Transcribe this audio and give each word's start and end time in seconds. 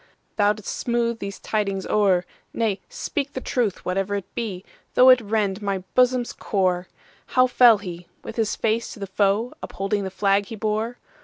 Thou 0.35 0.53
'dst 0.53 0.65
smooth 0.65 1.19
these 1.19 1.39
tidings 1.39 1.85
o'er,—Nay, 1.85 2.79
speak 2.89 3.33
the 3.33 3.39
truth, 3.39 3.85
whatever 3.85 4.15
it 4.15 4.33
be, 4.33 4.65
Though 4.95 5.09
it 5.09 5.21
rend 5.21 5.61
my 5.61 5.83
bosom's 5.93 6.33
core."How 6.33 7.45
fell 7.45 7.77
he,—with 7.77 8.35
his 8.35 8.55
face 8.55 8.91
to 8.93 8.99
the 8.99 9.05
foe, 9.05 9.53
Upholding 9.61 10.03
the 10.03 10.09
flag 10.09 10.47
he 10.47 10.55
bore? 10.55 10.97